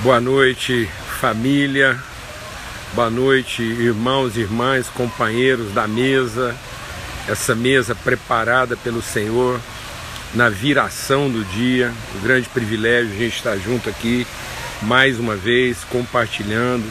[0.00, 0.88] Boa noite,
[1.20, 1.98] família.
[2.94, 6.54] Boa noite, irmãos e irmãs, companheiros da mesa.
[7.26, 9.60] Essa mesa preparada pelo Senhor
[10.32, 11.92] na viração do dia.
[12.14, 14.24] O grande privilégio a gente estar junto aqui
[14.82, 16.84] mais uma vez, compartilhando,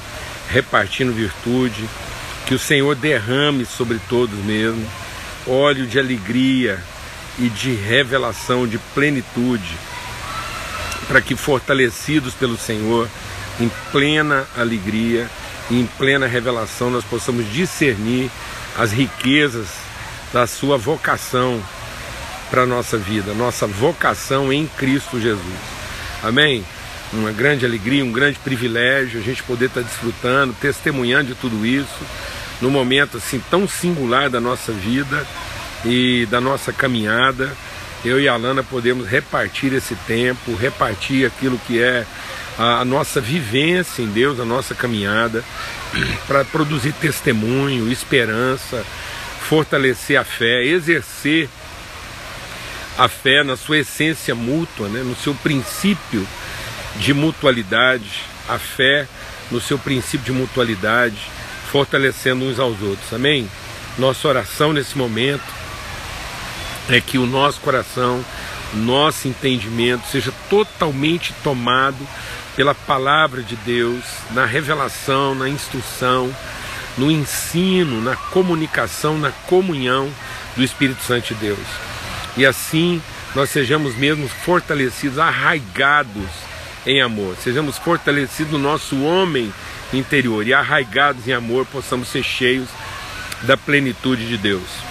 [0.49, 1.87] repartindo virtude.
[2.45, 4.85] Que o Senhor derrame sobre todos mesmo
[5.47, 6.77] óleo de alegria
[7.39, 9.77] e de revelação, de plenitude
[11.07, 13.07] para que, fortalecidos pelo Senhor,
[13.59, 15.27] em plena alegria
[15.69, 18.29] e em plena revelação, nós possamos discernir
[18.77, 19.67] as riquezas
[20.33, 21.61] da Sua vocação
[22.49, 25.59] para a nossa vida, nossa vocação em Cristo Jesus.
[26.23, 26.63] Amém?
[27.11, 32.05] Uma grande alegria, um grande privilégio a gente poder estar desfrutando, testemunhando de tudo isso,
[32.61, 35.25] num momento assim tão singular da nossa vida
[35.85, 37.51] e da nossa caminhada
[38.05, 42.05] eu e a Alana podemos repartir esse tempo, repartir aquilo que é
[42.57, 45.43] a, nossa vivência em Deus, a nossa caminhada,
[46.27, 48.85] para produzir testemunho, esperança,
[49.47, 51.49] fortalecer a fé, exercer
[52.97, 55.01] a fé na sua essência mútua, né?
[55.01, 56.27] no seu princípio
[56.95, 59.07] de mutualidade, a fé
[59.51, 61.17] no seu princípio de mutualidade,
[61.71, 63.13] fortalecendo uns aos outros.
[63.13, 63.49] Amém?
[63.97, 65.66] Nossa oração nesse momento
[66.89, 68.23] é que o nosso coração,
[68.73, 71.97] nosso entendimento seja totalmente tomado
[72.55, 76.33] pela palavra de Deus, na revelação, na instrução,
[76.97, 80.09] no ensino, na comunicação, na comunhão
[80.55, 81.67] do Espírito Santo de Deus.
[82.35, 83.01] E assim
[83.35, 86.27] nós sejamos mesmo fortalecidos, arraigados
[86.85, 89.53] em amor, sejamos fortalecidos no nosso homem
[89.93, 92.67] interior e arraigados em amor, possamos ser cheios
[93.43, 94.86] da plenitude de Deus.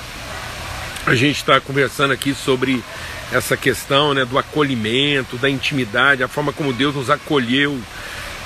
[1.06, 2.82] A gente está conversando aqui sobre
[3.30, 7.80] essa questão né, do acolhimento, da intimidade, a forma como Deus nos acolheu,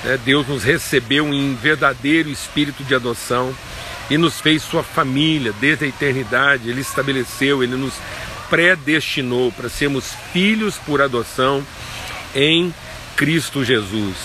[0.03, 3.51] né, Deus nos recebeu em verdadeiro espírito de adoção
[4.11, 6.69] e nos fez sua família desde a eternidade.
[6.69, 7.95] Ele estabeleceu, ele nos
[8.47, 11.65] predestinou para sermos filhos por adoção
[12.35, 12.71] em
[13.15, 14.17] Cristo Jesus.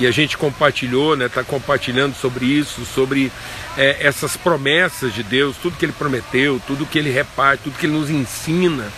[0.00, 3.30] E a gente compartilhou, está né, tá compartilhando sobre isso, sobre
[3.76, 7.84] é, essas promessas de Deus, tudo que Ele prometeu, tudo que Ele reparte, tudo que
[7.84, 8.90] Ele nos ensina,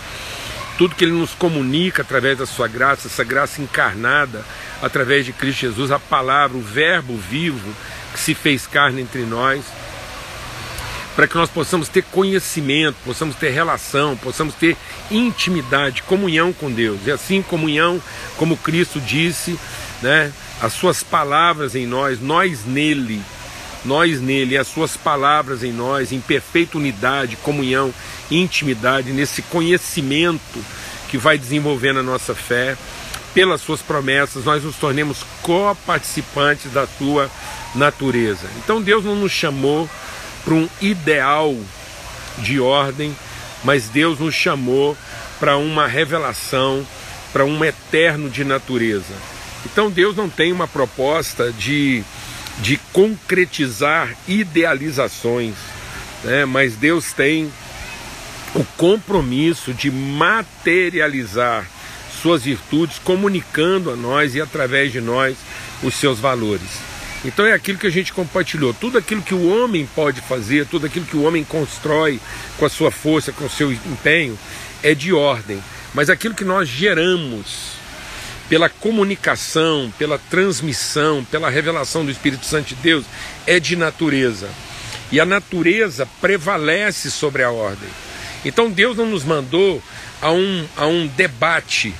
[0.78, 4.44] tudo que Ele nos comunica através da Sua graça, essa graça encarnada
[4.80, 7.74] através de Cristo Jesus, a palavra, o Verbo vivo
[8.12, 9.64] que se fez carne entre nós,
[11.16, 14.76] para que nós possamos ter conhecimento, possamos ter relação, possamos ter
[15.10, 17.00] intimidade, comunhão com Deus.
[17.06, 18.00] E assim, comunhão,
[18.36, 19.58] como Cristo disse,
[20.00, 23.20] né, as suas palavras em nós, nós nele
[23.84, 27.92] nós nele, as suas palavras em nós, em perfeita unidade, comunhão,
[28.30, 30.64] intimidade, nesse conhecimento
[31.08, 32.76] que vai desenvolvendo a nossa fé,
[33.34, 37.30] pelas suas promessas, nós nos tornemos co-participantes da sua
[37.74, 38.46] natureza.
[38.58, 39.88] Então Deus não nos chamou
[40.44, 41.56] para um ideal
[42.38, 43.16] de ordem,
[43.64, 44.96] mas Deus nos chamou
[45.40, 46.86] para uma revelação,
[47.32, 49.31] para um eterno de natureza.
[49.64, 52.04] Então Deus não tem uma proposta de
[52.58, 55.54] de concretizar idealizações,
[56.22, 56.44] né?
[56.44, 57.50] mas Deus tem
[58.54, 61.66] o compromisso de materializar
[62.20, 65.36] suas virtudes, comunicando a nós e através de nós
[65.82, 66.92] os seus valores.
[67.24, 68.74] Então é aquilo que a gente compartilhou.
[68.74, 72.20] Tudo aquilo que o homem pode fazer, tudo aquilo que o homem constrói
[72.58, 74.38] com a sua força, com o seu empenho,
[74.82, 75.62] é de ordem.
[75.94, 77.81] Mas aquilo que nós geramos
[78.52, 83.06] pela comunicação, pela transmissão, pela revelação do Espírito Santo de Deus,
[83.46, 84.46] é de natureza.
[85.10, 87.88] E a natureza prevalece sobre a ordem.
[88.44, 89.82] Então Deus não nos mandou
[90.20, 91.94] a um, a um debate,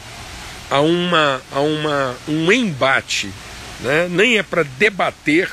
[0.71, 3.33] a, uma, a uma, um embate,
[3.81, 4.07] né?
[4.11, 5.51] nem é para debater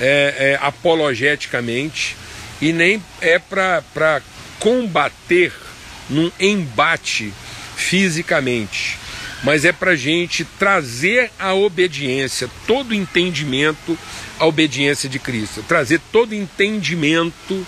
[0.00, 2.16] é, é, apologeticamente
[2.58, 4.22] e nem é para
[4.58, 5.52] combater
[6.08, 7.34] num embate
[7.76, 9.04] fisicamente
[9.42, 13.98] mas é para a gente trazer a obediência, todo entendimento
[14.38, 17.66] à obediência de Cristo, trazer todo entendimento,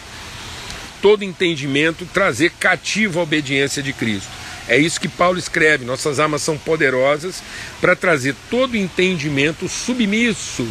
[1.00, 4.30] todo entendimento, trazer cativo a obediência de Cristo.
[4.68, 5.86] É isso que Paulo escreve.
[5.86, 7.42] Nossas armas são poderosas
[7.80, 10.68] para trazer todo entendimento submisso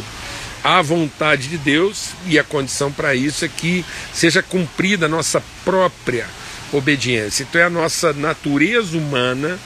[0.62, 5.42] à vontade de Deus, e a condição para isso é que seja cumprida a nossa
[5.64, 6.26] própria
[6.72, 7.44] obediência.
[7.44, 9.58] Então é a nossa natureza humana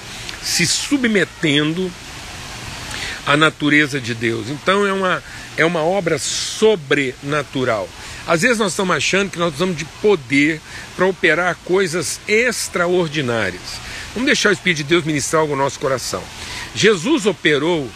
[0.42, 1.90] se submetendo
[3.26, 4.48] à natureza de Deus.
[4.48, 5.22] Então é uma,
[5.56, 7.88] é uma obra sobrenatural.
[8.26, 10.60] Às vezes nós estamos achando que nós precisamos de poder
[10.96, 13.80] para operar coisas extraordinárias.
[14.14, 16.22] Vamos deixar o Espírito de Deus ministrar algo no nosso coração.
[16.74, 17.90] Jesus operou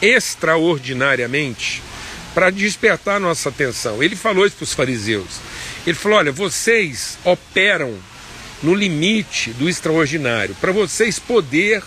[0.00, 1.82] extraordinariamente
[2.34, 4.02] para despertar nossa atenção.
[4.02, 5.40] Ele falou isso para os fariseus.
[5.86, 7.98] Ele falou: olha, vocês operam
[8.62, 11.82] no limite do extraordinário, para vocês poder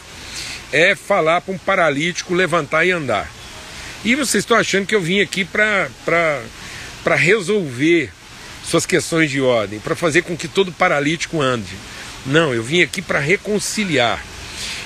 [0.72, 3.30] é falar para um paralítico levantar e andar.
[4.04, 5.90] E vocês estão achando que eu vim aqui para
[7.16, 8.12] resolver
[8.66, 11.75] suas questões de ordem, para fazer com que todo paralítico ande.
[12.25, 14.24] Não, eu vim aqui para reconciliar.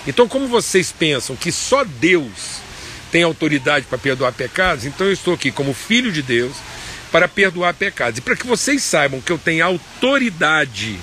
[0.06, 2.60] Então, como vocês pensam que só Deus
[3.12, 6.58] tem autoridade para perdoar pecados, então eu estou aqui como filho de Deus
[7.12, 8.18] para perdoar pecados.
[8.18, 11.00] E para que vocês saibam que eu tenho autoridade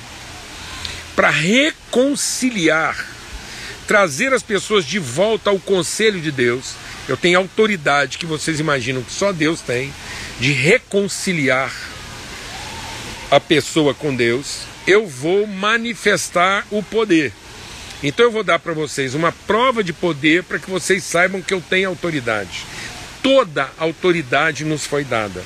[1.14, 3.06] para reconciliar,
[3.86, 6.74] trazer as pessoas de volta ao conselho de Deus,
[7.08, 9.92] eu tenho autoridade que vocês imaginam que só Deus tem
[10.40, 11.72] de reconciliar
[13.30, 17.32] a pessoa com Deus, eu vou manifestar o poder.
[18.02, 21.54] Então eu vou dar para vocês uma prova de poder para que vocês saibam que
[21.54, 22.66] eu tenho autoridade.
[23.22, 25.42] Toda autoridade nos foi dada.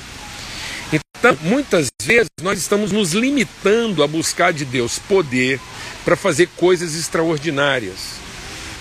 [1.19, 5.59] Então, muitas vezes nós estamos nos limitando a buscar de Deus poder
[6.05, 8.13] para fazer coisas extraordinárias,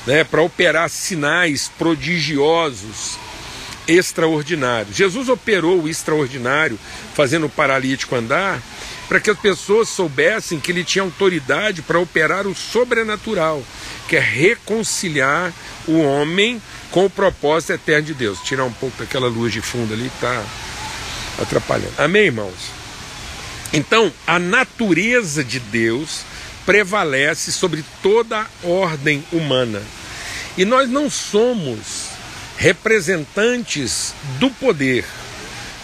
[0.07, 0.23] né?
[0.23, 3.19] para operar sinais prodigiosos,
[3.89, 4.97] extraordinários.
[4.97, 6.79] Jesus operou o extraordinário,
[7.13, 8.63] fazendo o paralítico andar,
[9.09, 13.65] para que as pessoas soubessem que ele tinha autoridade para operar o sobrenatural,
[14.07, 15.53] que é reconciliar
[15.89, 16.63] o homem
[16.93, 18.39] com o propósito eterno de Deus.
[18.43, 20.45] Tirar um pouco daquela luz de fundo ali está
[21.39, 21.95] atrapalhando.
[21.99, 22.73] Amém, irmãos?
[23.73, 26.23] Então, a natureza de Deus
[26.65, 29.83] prevalece sobre toda a ordem humana.
[30.57, 32.09] E nós não somos
[32.57, 35.05] representantes do poder,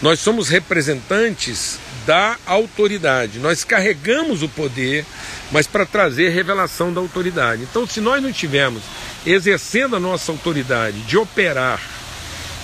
[0.01, 3.39] nós somos representantes da autoridade.
[3.39, 5.05] Nós carregamos o poder,
[5.51, 7.63] mas para trazer revelação da autoridade.
[7.63, 8.83] Então, se nós não estivermos
[9.25, 11.81] exercendo a nossa autoridade de operar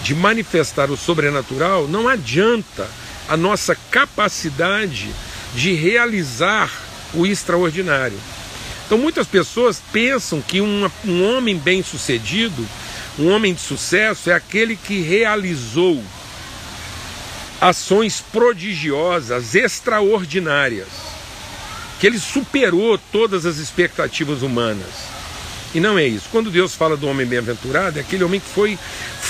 [0.03, 2.87] de manifestar o sobrenatural, não adianta
[3.27, 5.09] a nossa capacidade
[5.55, 6.71] de realizar
[7.13, 8.17] o extraordinário.
[8.85, 12.67] Então muitas pessoas pensam que uma, um homem bem-sucedido,
[13.17, 16.03] um homem de sucesso, é aquele que realizou
[17.59, 20.87] ações prodigiosas, extraordinárias,
[21.99, 25.11] que ele superou todas as expectativas humanas.
[25.73, 26.27] E não é isso.
[26.31, 28.77] Quando Deus fala do homem bem-aventurado, é aquele homem que foi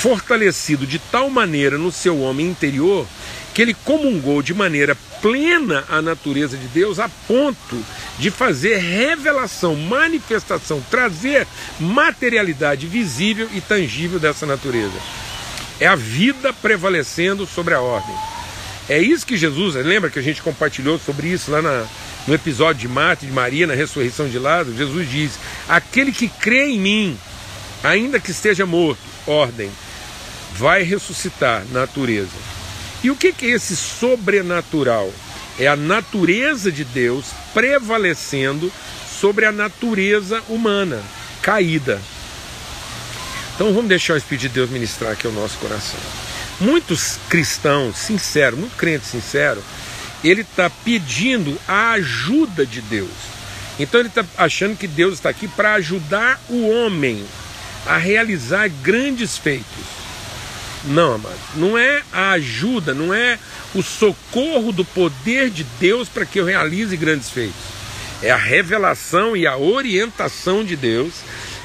[0.02, 3.06] fortalecido de tal maneira no seu homem interior
[3.54, 7.78] que ele comungou de maneira plena a natureza de Deus a ponto
[8.18, 11.46] de fazer revelação, manifestação, trazer
[11.78, 14.98] materialidade visível e tangível dessa natureza.
[15.78, 18.14] É a vida prevalecendo sobre a ordem.
[18.88, 21.86] É isso que Jesus, lembra que a gente compartilhou sobre isso lá na,
[22.26, 25.38] no episódio de Marta de Maria, na ressurreição de Lázaro, Jesus diz:
[25.68, 27.18] Aquele que crê em mim,
[27.84, 29.70] ainda que esteja morto, ordem,
[30.56, 32.36] vai ressuscitar natureza.
[33.02, 35.12] E o que é esse sobrenatural?
[35.58, 38.72] É a natureza de Deus prevalecendo
[39.20, 41.02] sobre a natureza humana
[41.42, 42.00] caída.
[43.54, 46.00] Então vamos deixar o Espírito de Deus ministrar aqui o nosso coração.
[46.60, 49.62] Muitos cristãos sinceros, muito crente sincero,
[50.24, 53.10] ele está pedindo a ajuda de Deus.
[53.78, 57.24] Então ele está achando que Deus está aqui para ajudar o homem
[57.86, 60.01] a realizar grandes feitos.
[60.84, 63.38] Não, amado, não é a ajuda, não é
[63.74, 67.60] o socorro do poder de Deus para que eu realize grandes feitos.
[68.20, 71.12] É a revelação e a orientação de Deus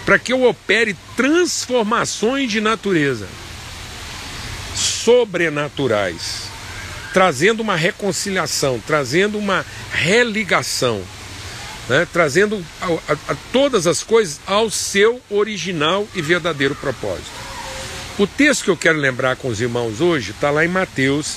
[0.05, 3.27] para que eu opere transformações de natureza
[4.75, 6.47] sobrenaturais
[7.17, 11.01] trazendo uma reconciliação, trazendo uma religação,
[11.89, 12.07] né?
[12.13, 17.46] trazendo a, a, a todas as coisas ao seu original e verdadeiro propósito.
[18.19, 21.35] O texto que eu quero lembrar com os irmãos hoje está lá em Mateus,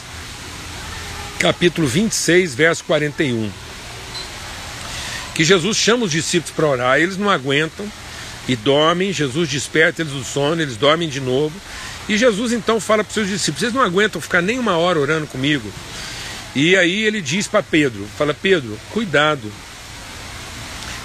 [1.38, 3.52] capítulo 26, verso 41.
[5.34, 7.86] Que Jesus chama os discípulos para orar, eles não aguentam
[8.48, 9.12] e dormem.
[9.12, 11.54] Jesus desperta eles do sono, eles dormem de novo.
[12.08, 14.98] E Jesus então fala para os seus discípulos: vocês não aguentam ficar nem uma hora
[14.98, 15.70] orando comigo?
[16.56, 19.52] E aí ele diz para Pedro: fala, Pedro, cuidado,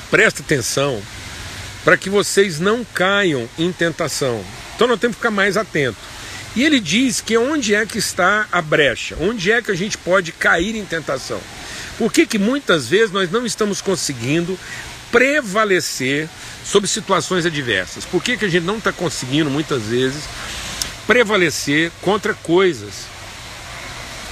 [0.10, 1.01] presta atenção,
[1.84, 4.41] para que vocês não caiam em tentação.
[4.75, 5.98] Então nós temos que ficar mais atento.
[6.55, 9.98] E ele diz que onde é que está a brecha, onde é que a gente
[9.98, 11.39] pode cair em tentação.
[11.98, 14.58] Por que, que muitas vezes nós não estamos conseguindo
[15.12, 16.29] prevalecer
[16.65, 18.05] sobre situações adversas?
[18.05, 20.24] Por que, que a gente não está conseguindo muitas vezes
[21.05, 23.05] prevalecer contra coisas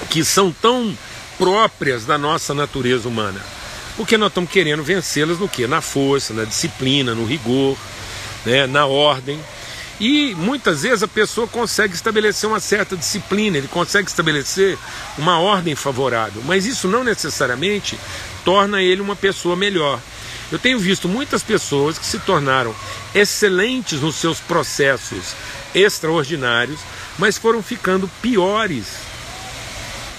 [0.10, 0.96] que são tão
[1.38, 3.40] próprias da nossa natureza humana.
[3.96, 5.68] Porque nós estamos querendo vencê-las no que?
[5.68, 7.78] Na força, na disciplina, no rigor,
[8.46, 9.40] né, na ordem.
[10.04, 14.78] E muitas vezes a pessoa consegue estabelecer uma certa disciplina, ele consegue estabelecer
[15.18, 17.98] uma ordem favorável, mas isso não necessariamente
[18.44, 20.02] torna ele uma pessoa melhor.
[20.52, 22.76] Eu tenho visto muitas pessoas que se tornaram
[23.16, 25.34] excelentes nos seus processos
[25.74, 26.82] extraordinários,
[27.18, 28.88] mas foram ficando piores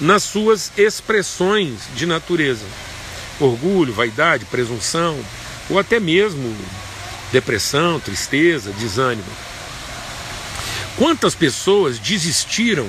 [0.00, 2.64] nas suas expressões de natureza.
[3.38, 5.23] Orgulho, vaidade, presunção,
[5.69, 6.57] ou até mesmo
[7.31, 9.53] depressão, tristeza, desânimo.
[10.96, 12.88] Quantas pessoas desistiram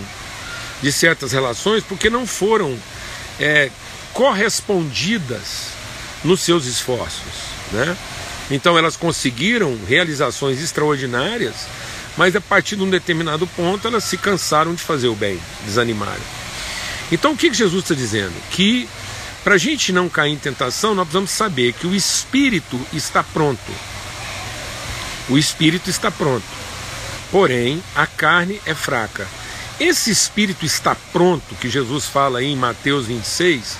[0.82, 2.78] de certas relações porque não foram
[3.40, 3.72] é,
[4.14, 5.70] correspondidas
[6.24, 7.34] nos seus esforços,
[7.72, 7.98] né?
[8.52, 11.56] Então elas conseguiram realizações extraordinárias,
[12.16, 16.22] mas a partir de um determinado ponto elas se cansaram de fazer o bem, desanimaram.
[17.12, 18.34] Então o que Jesus está dizendo?
[18.52, 18.88] Que
[19.44, 23.72] para a gente não cair em tentação, nós precisamos saber que o espírito está pronto.
[25.28, 26.65] O espírito está pronto
[27.32, 29.28] porém a carne é fraca.
[29.80, 33.78] Esse espírito está pronto, que Jesus fala aí em Mateus 26,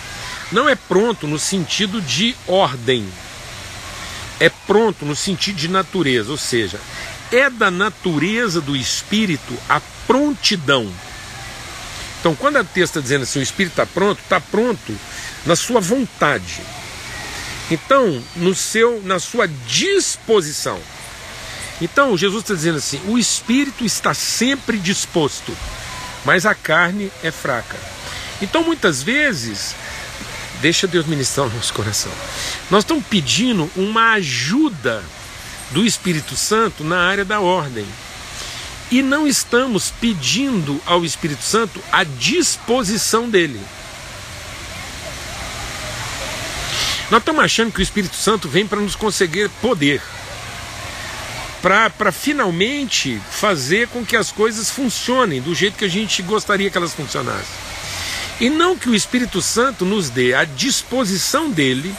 [0.52, 3.08] não é pronto no sentido de ordem,
[4.40, 6.80] é pronto no sentido de natureza, ou seja,
[7.32, 10.92] é da natureza do espírito a prontidão.
[12.20, 14.98] Então, quando a texto está dizendo assim, o espírito está pronto, está pronto
[15.46, 16.62] na sua vontade.
[17.70, 20.80] Então, no seu, na sua disposição.
[21.82, 25.56] Então Jesus está dizendo assim: o espírito está sempre disposto,
[26.24, 27.78] mas a carne é fraca.
[28.42, 29.76] Então muitas vezes,
[30.62, 32.12] deixa Deus ministrar o nosso coração.
[32.70, 35.04] Nós estamos pedindo uma ajuda
[35.72, 37.86] do Espírito Santo na área da ordem.
[38.92, 43.60] E não estamos pedindo ao Espírito Santo a disposição dele.
[47.10, 50.02] Nós estamos achando que o Espírito Santo vem para nos conseguir poder
[51.66, 56.78] para finalmente fazer com que as coisas funcionem do jeito que a gente gostaria que
[56.78, 57.56] elas funcionassem.
[58.40, 61.96] E não que o Espírito Santo nos dê a disposição dele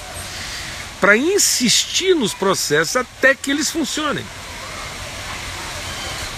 [1.00, 4.24] para insistir nos processos até que eles funcionem.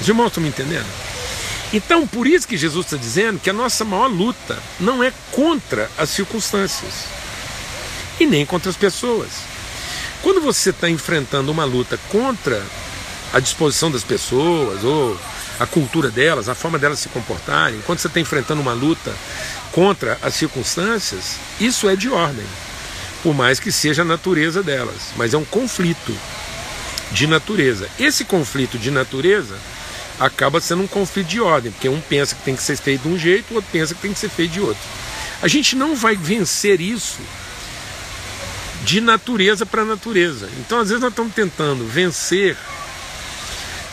[0.00, 0.88] Os irmãos estão me entendendo?
[1.70, 5.90] Então, por isso que Jesus está dizendo que a nossa maior luta não é contra
[5.98, 7.04] as circunstâncias
[8.18, 9.28] e nem contra as pessoas.
[10.22, 12.64] Quando você está enfrentando uma luta contra
[13.32, 15.18] a disposição das pessoas, ou
[15.58, 19.14] a cultura delas, a forma delas se comportarem, quando você está enfrentando uma luta
[19.72, 22.46] contra as circunstâncias, isso é de ordem,
[23.22, 26.16] por mais que seja a natureza delas, mas é um conflito
[27.10, 27.88] de natureza.
[27.98, 29.56] Esse conflito de natureza
[30.18, 33.08] acaba sendo um conflito de ordem, porque um pensa que tem que ser feito de
[33.08, 34.82] um jeito, o outro pensa que tem que ser feito de outro.
[35.40, 37.20] A gente não vai vencer isso
[38.82, 40.48] de natureza para natureza.
[40.58, 42.56] Então, às vezes, nós estamos tentando vencer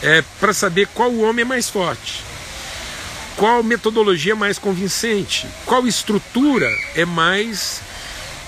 [0.05, 2.21] é, para saber qual homem é mais forte,
[3.35, 7.81] qual metodologia é mais convincente, qual estrutura é mais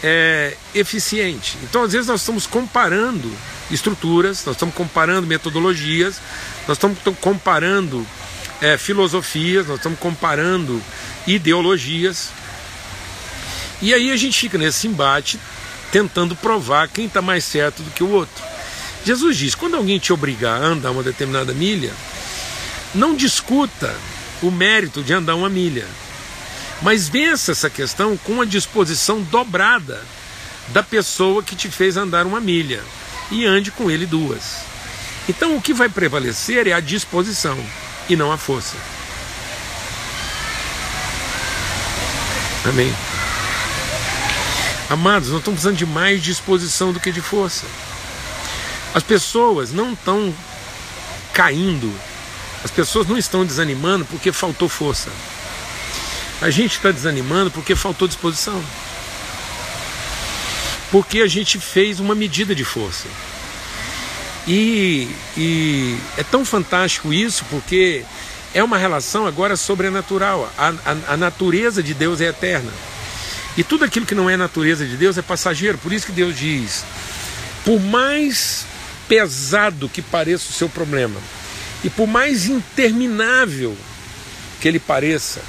[0.03, 1.57] é, eficiente.
[1.63, 3.31] Então, às vezes, nós estamos comparando
[3.71, 6.21] estruturas, nós estamos comparando metodologias,
[6.67, 8.05] nós estamos comparando
[8.61, 10.79] é, filosofias, nós estamos comparando
[11.25, 12.29] ideologias.
[13.81, 15.39] E aí a gente fica nesse embate
[15.91, 18.56] tentando provar quem está mais certo do que o outro.
[19.05, 21.93] Jesus diz: quando alguém te obrigar a andar uma determinada milha,
[22.93, 23.95] não discuta
[24.41, 25.87] o mérito de andar uma milha,
[26.81, 30.03] mas vença essa questão com a disposição dobrada
[30.69, 32.83] da pessoa que te fez andar uma milha
[33.31, 34.57] e ande com ele duas.
[35.27, 37.57] Então o que vai prevalecer é a disposição
[38.09, 38.75] e não a força.
[42.65, 42.93] Amém.
[44.89, 47.65] Amados, nós estamos precisando de mais disposição do que de força.
[48.97, 50.33] As pessoas não estão
[51.31, 51.93] caindo,
[52.63, 55.11] as pessoas não estão desanimando porque faltou força.
[56.41, 58.59] A gente está desanimando porque faltou disposição.
[60.89, 63.07] Porque a gente fez uma medida de força.
[64.47, 68.03] E, e é tão fantástico isso porque
[68.51, 70.51] é uma relação agora sobrenatural.
[70.57, 72.73] A, a, a, natureza de Deus é eterna.
[73.55, 75.77] E tudo aquilo que não é natureza de Deus é passageiro.
[75.77, 76.83] Por isso que Deus diz:
[77.63, 78.65] por mais
[79.07, 81.19] pesado que pareça o seu problema,
[81.83, 83.75] e por mais interminável
[84.59, 85.41] que ele pareça,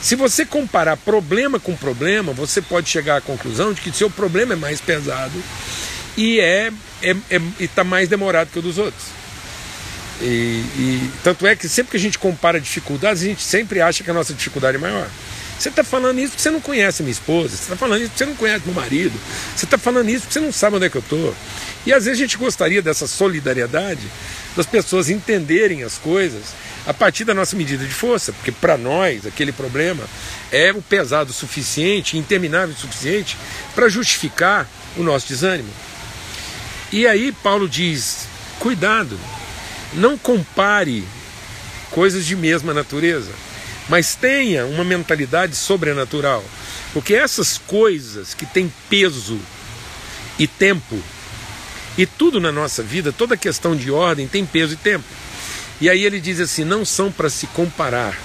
[0.00, 4.52] se você comparar problema com problema, você pode chegar à conclusão de que seu problema
[4.52, 5.42] é mais pesado
[6.16, 6.70] e é,
[7.02, 9.04] é, é está mais demorado que o dos outros.
[10.20, 10.24] E,
[10.76, 14.10] e, tanto é que sempre que a gente compara dificuldades, a gente sempre acha que
[14.10, 15.08] a nossa dificuldade é maior.
[15.58, 18.24] Você está falando isso porque você não conhece minha esposa, você está falando isso porque
[18.24, 19.18] você não conhece meu marido,
[19.56, 21.34] você está falando isso porque você não sabe onde é que eu estou.
[21.86, 24.02] E às vezes a gente gostaria dessa solidariedade,
[24.56, 26.42] das pessoas entenderem as coisas
[26.86, 30.04] a partir da nossa medida de força, porque para nós aquele problema
[30.52, 33.36] é o pesado o suficiente, interminável o suficiente
[33.74, 35.70] para justificar o nosso desânimo.
[36.92, 39.18] E aí Paulo diz: cuidado,
[39.94, 41.04] não compare
[41.90, 43.30] coisas de mesma natureza,
[43.88, 46.44] mas tenha uma mentalidade sobrenatural,
[46.92, 49.38] porque essas coisas que têm peso
[50.38, 50.98] e tempo,
[51.96, 55.04] e tudo na nossa vida, toda questão de ordem tem peso e tempo.
[55.80, 58.18] E aí ele diz assim: não são para se comparar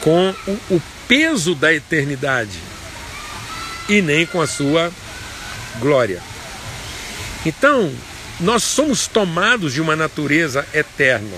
[0.00, 2.58] com o, o peso da eternidade
[3.88, 4.92] e nem com a sua
[5.78, 6.22] glória.
[7.44, 7.92] Então,
[8.40, 11.36] nós somos tomados de uma natureza eterna,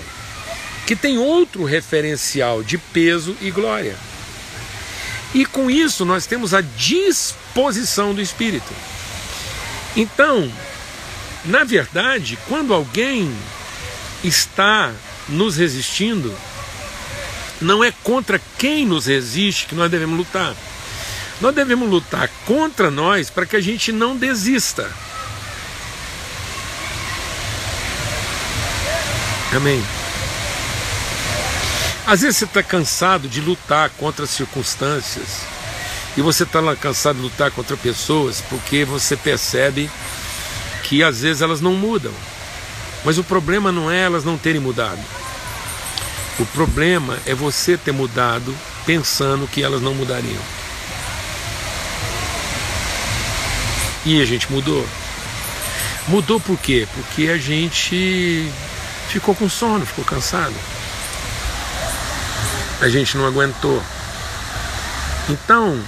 [0.89, 3.95] que tem outro referencial de peso e glória.
[5.35, 8.73] E com isso nós temos a disposição do Espírito.
[9.95, 10.51] Então,
[11.45, 13.31] na verdade, quando alguém
[14.23, 14.91] está
[15.27, 16.35] nos resistindo,
[17.61, 20.55] não é contra quem nos resiste que nós devemos lutar.
[21.39, 24.89] Nós devemos lutar contra nós para que a gente não desista.
[29.55, 29.98] Amém.
[32.09, 35.41] Às vezes você está cansado de lutar contra as circunstâncias
[36.17, 39.87] e você está cansado de lutar contra pessoas porque você percebe
[40.81, 42.11] que às vezes elas não mudam.
[43.05, 44.99] Mas o problema não é elas não terem mudado.
[46.39, 50.41] O problema é você ter mudado pensando que elas não mudariam.
[54.03, 54.83] E a gente mudou.
[56.07, 56.87] Mudou por quê?
[56.91, 58.51] Porque a gente
[59.09, 60.55] ficou com sono, ficou cansado.
[62.81, 63.81] A gente não aguentou.
[65.29, 65.79] Então,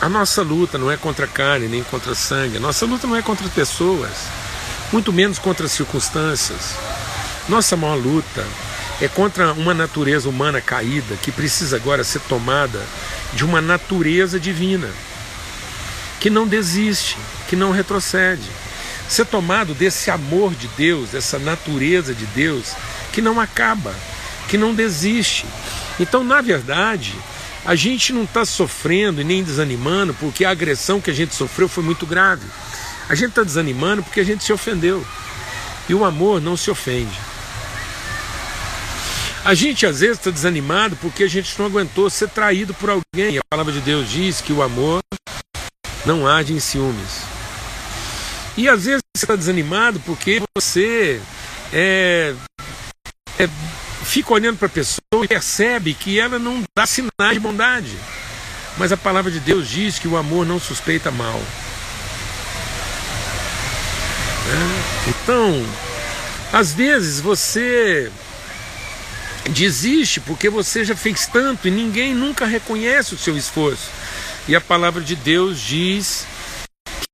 [0.00, 3.22] a nossa luta não é contra carne nem contra sangue, a nossa luta não é
[3.22, 4.10] contra pessoas,
[4.92, 6.74] muito menos contra circunstâncias.
[7.48, 8.44] Nossa maior luta
[9.00, 12.80] é contra uma natureza humana caída que precisa agora ser tomada
[13.32, 14.88] de uma natureza divina,
[16.18, 17.16] que não desiste,
[17.48, 18.50] que não retrocede
[19.10, 22.74] ser tomado desse amor de Deus, dessa natureza de Deus
[23.12, 23.92] que não acaba,
[24.48, 25.44] que não desiste.
[26.00, 27.14] Então, na verdade,
[27.64, 31.68] a gente não está sofrendo e nem desanimando porque a agressão que a gente sofreu
[31.68, 32.46] foi muito grave.
[33.08, 35.06] A gente está desanimando porque a gente se ofendeu.
[35.88, 37.16] E o amor não se ofende.
[39.44, 43.38] A gente às vezes está desanimado porque a gente não aguentou ser traído por alguém.
[43.38, 45.00] A palavra de Deus diz que o amor
[46.06, 47.22] não age em ciúmes.
[48.56, 51.20] E às vezes você está desanimado porque você
[51.72, 52.34] é,
[53.38, 53.48] é,
[54.10, 57.96] fica olhando para a pessoa e percebe que ela não dá sinais de bondade.
[58.76, 61.40] Mas a palavra de Deus diz que o amor não suspeita mal.
[64.48, 65.10] É?
[65.10, 65.64] Então,
[66.52, 68.10] às vezes você
[69.50, 73.88] desiste porque você já fez tanto e ninguém nunca reconhece o seu esforço.
[74.48, 76.26] E a palavra de Deus diz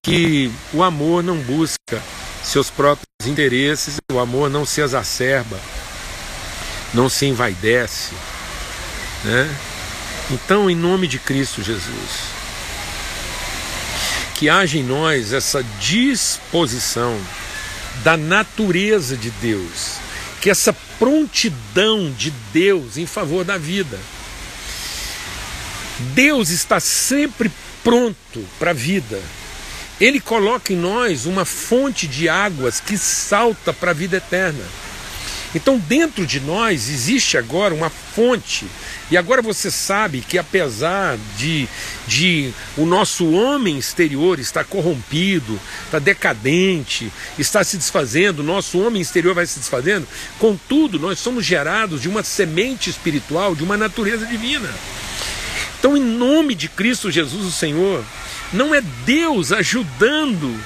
[0.02, 2.02] que o amor não busca
[2.42, 5.58] seus próprios interesses, o amor não se exacerba,
[6.92, 8.12] não se envaidece.
[9.24, 9.56] Né?
[10.30, 12.36] Então, em nome de Cristo Jesus,
[14.34, 17.18] que haja em nós essa disposição
[18.02, 19.94] da natureza de Deus,
[20.40, 23.98] que essa prontidão de Deus em favor da vida.
[26.14, 27.50] Deus está sempre
[27.82, 29.20] pronto para a vida.
[29.98, 34.64] Ele coloca em nós uma fonte de águas que salta para a vida eterna.
[35.54, 38.66] Então, dentro de nós existe agora uma fonte,
[39.10, 41.68] e agora você sabe que, apesar de,
[42.06, 49.00] de o nosso homem exterior estar corrompido, está decadente, está se desfazendo, o nosso homem
[49.00, 50.06] exterior vai se desfazendo,
[50.38, 54.68] contudo, nós somos gerados de uma semente espiritual, de uma natureza divina.
[55.78, 58.04] Então, em nome de Cristo Jesus, o Senhor,
[58.52, 60.58] não é Deus ajudando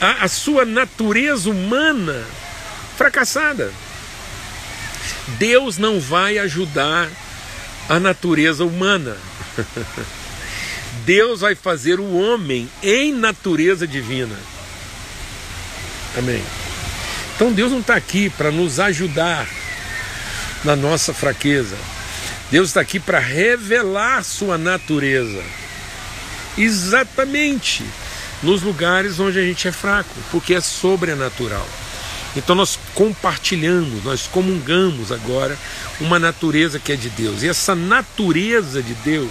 [0.00, 2.24] a, a sua natureza humana
[2.96, 3.72] fracassada.
[5.38, 7.08] Deus não vai ajudar
[7.88, 9.16] a natureza humana.
[11.04, 14.36] Deus vai fazer o homem em natureza divina.
[16.16, 16.42] Amém.
[17.34, 19.48] Então Deus não está aqui para nos ajudar
[20.64, 21.76] na nossa fraqueza.
[22.50, 25.42] Deus está aqui para revelar sua natureza
[26.56, 27.84] exatamente
[28.42, 31.66] nos lugares onde a gente é fraco, porque é sobrenatural.
[32.34, 35.58] Então nós compartilhamos, nós comungamos agora
[36.00, 37.42] uma natureza que é de Deus.
[37.42, 39.30] E essa natureza de Deus,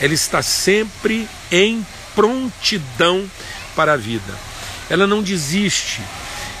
[0.00, 3.28] ela está sempre em prontidão
[3.74, 4.34] para a vida.
[4.90, 6.02] Ela não desiste,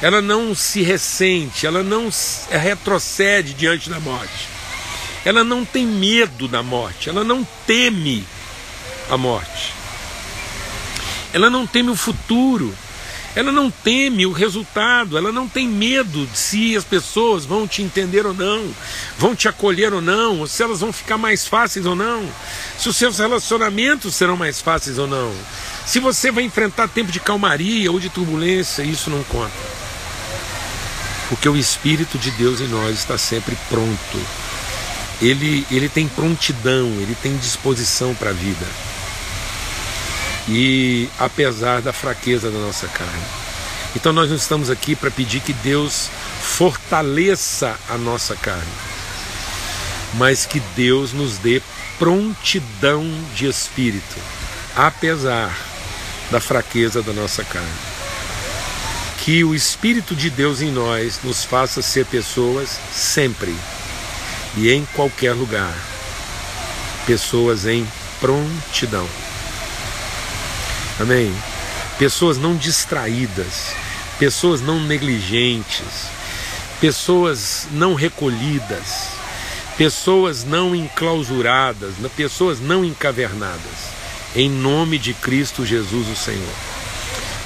[0.00, 2.08] ela não se ressente, ela não
[2.50, 4.48] retrocede diante da morte.
[5.24, 8.26] Ela não tem medo da morte, ela não teme
[9.10, 9.74] a morte.
[11.32, 12.74] Ela não teme o futuro,
[13.34, 17.82] ela não teme o resultado, ela não tem medo de se as pessoas vão te
[17.82, 18.64] entender ou não,
[19.18, 22.24] vão te acolher ou não, ou se elas vão ficar mais fáceis ou não,
[22.78, 25.34] se os seus relacionamentos serão mais fáceis ou não,
[25.84, 29.52] se você vai enfrentar tempo de calmaria ou de turbulência, isso não conta.
[31.28, 34.20] Porque o Espírito de Deus em nós está sempre pronto.
[35.20, 38.66] Ele, ele tem prontidão, ele tem disposição para a vida.
[40.48, 43.22] E apesar da fraqueza da nossa carne.
[43.96, 48.62] Então nós não estamos aqui para pedir que Deus fortaleça a nossa carne,
[50.14, 51.62] mas que Deus nos dê
[51.98, 54.16] prontidão de espírito,
[54.76, 55.56] apesar
[56.30, 57.94] da fraqueza da nossa carne
[59.24, 63.56] que o Espírito de Deus em nós nos faça ser pessoas sempre
[64.54, 65.74] e em qualquer lugar,
[67.06, 67.88] pessoas em
[68.20, 69.08] prontidão.
[70.98, 71.34] Amém?
[71.98, 73.74] Pessoas não distraídas,
[74.18, 76.08] pessoas não negligentes,
[76.80, 79.08] pessoas não recolhidas,
[79.76, 83.94] pessoas não enclausuradas, pessoas não encavernadas.
[84.36, 86.74] Em nome de Cristo Jesus, o Senhor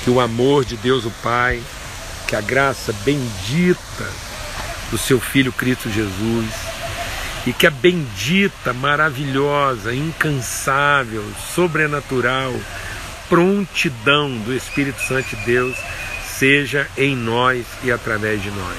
[0.09, 1.61] que o amor de Deus o Pai,
[2.27, 4.11] que a graça bendita
[4.91, 6.47] do seu Filho Cristo Jesus
[7.47, 11.23] e que a bendita, maravilhosa, incansável,
[11.55, 12.55] sobrenatural
[13.29, 15.77] prontidão do Espírito Santo de Deus
[16.27, 18.79] seja em nós e através de nós.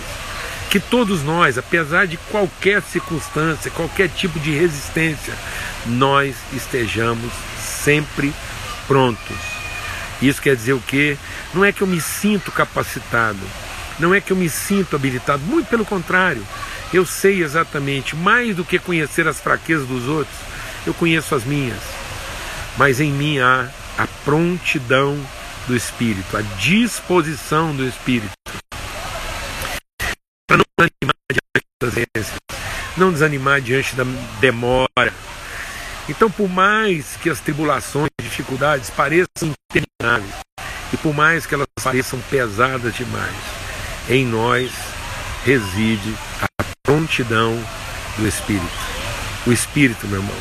[0.69, 5.33] Que todos nós, apesar de qualquer circunstância, qualquer tipo de resistência,
[5.85, 8.33] nós estejamos sempre
[8.87, 9.59] prontos
[10.21, 11.17] isso quer dizer o quê?
[11.53, 13.39] Não é que eu me sinto capacitado,
[13.97, 16.45] não é que eu me sinto habilitado, muito pelo contrário.
[16.93, 20.35] Eu sei exatamente, mais do que conhecer as fraquezas dos outros,
[20.85, 21.79] eu conheço as minhas.
[22.77, 23.67] Mas em mim há
[23.99, 25.19] a prontidão
[25.67, 28.31] do Espírito, a disposição do Espírito.
[30.47, 32.33] Para não desanimar diante das vezes,
[32.95, 34.05] não desanimar diante da
[34.39, 35.13] demora,
[36.09, 40.33] então, por mais que as tribulações e dificuldades pareçam intermináveis,
[40.91, 43.35] e por mais que elas pareçam pesadas demais,
[44.09, 44.71] em nós
[45.45, 47.53] reside a prontidão
[48.17, 48.65] do Espírito.
[49.45, 50.35] O Espírito, meu irmão,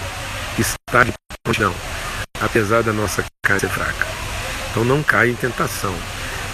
[0.59, 1.13] está de
[1.45, 1.75] prontidão,
[2.41, 4.07] apesar da nossa carne ser fraca.
[4.71, 5.95] Então não caia em tentação.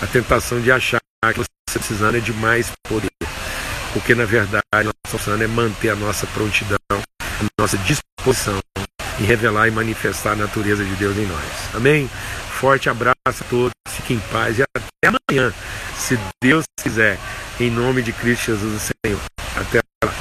[0.02, 0.98] A tentação de achar
[1.32, 3.10] que você está precisando é de mais poder.
[3.92, 8.58] Porque na verdade nós estamos precisando é manter a nossa prontidão, a nossa disposição
[9.18, 11.74] e revelar e manifestar a natureza de Deus em nós.
[11.74, 12.10] Amém?
[12.50, 15.52] Forte abraço a todos, fiquem em paz e até amanhã,
[15.96, 17.18] se Deus quiser,
[17.60, 19.20] em nome de Cristo Jesus, Senhor.
[19.56, 20.12] Até lá.